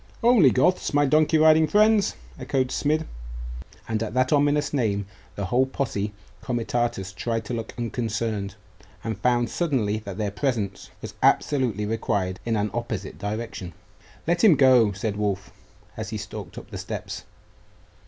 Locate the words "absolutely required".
11.21-12.39